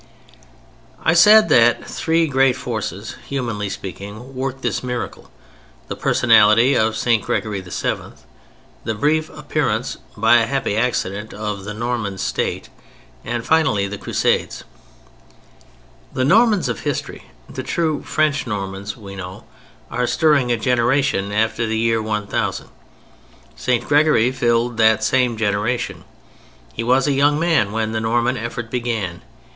[1.05, 5.29] I said that three great forces, humanly speaking, worked this miracle;
[5.89, 7.23] the personality of St.
[7.23, 8.13] Gregory VII.;
[8.83, 12.69] the brief appearance, by a happy accident, of the Norman State;
[13.23, 14.63] and finally the Crusades.
[16.11, 19.43] The Normans of history, the true French Normans we know,
[19.91, 22.69] are stirring a generation after the year 1000.
[23.55, 23.87] St.
[23.87, 26.05] Gregory filled that same generation.
[26.73, 29.21] He was a young man when the Norman effort began.